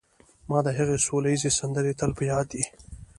ما 0.49 0.59
د 0.65 0.67
هغې 0.77 0.97
سوله 1.05 1.29
ییزې 1.31 1.51
سندرې 1.59 1.93
تل 1.99 2.11
په 2.17 2.23
یاد 2.31 2.45
دي 2.53 2.63